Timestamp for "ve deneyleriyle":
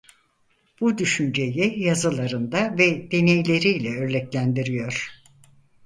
2.77-3.95